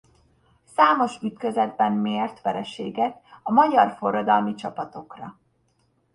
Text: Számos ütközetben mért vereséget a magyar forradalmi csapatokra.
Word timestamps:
Számos 0.75 1.21
ütközetben 1.21 1.91
mért 1.91 2.41
vereséget 2.41 3.21
a 3.43 3.51
magyar 3.51 3.91
forradalmi 3.97 4.53
csapatokra. 4.55 5.37